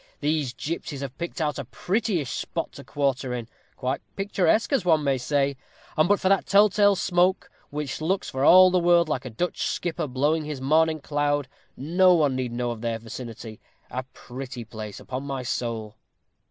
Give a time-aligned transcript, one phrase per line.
[0.19, 5.03] These gipsies have picked out a prettyish spot to quarter in quite picturesque, as one
[5.03, 5.57] may say
[5.95, 9.29] and but for that tell tale smoke, which looks for all the world like a
[9.29, 13.59] Dutch skipper blowing his morning cloud, no one need know of their vicinity.
[13.91, 15.95] A pretty place, upon my soul."